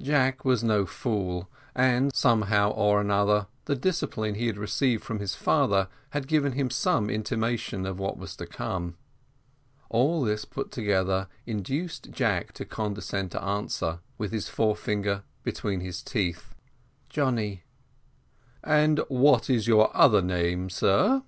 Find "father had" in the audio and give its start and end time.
5.36-6.26